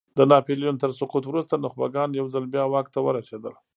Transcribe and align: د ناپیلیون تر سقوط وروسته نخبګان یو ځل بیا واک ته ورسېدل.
د 0.17 0.19
ناپیلیون 0.31 0.75
تر 0.83 0.91
سقوط 0.99 1.23
وروسته 1.27 1.61
نخبګان 1.65 2.09
یو 2.13 2.25
ځل 2.33 2.43
بیا 2.53 2.63
واک 2.67 2.87
ته 2.93 2.99
ورسېدل. 3.03 3.53